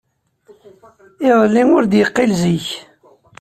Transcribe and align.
Iḍelli 1.29 1.63
ur 1.77 1.83
d-yeqqil 1.85 2.31
zik. 2.41 2.67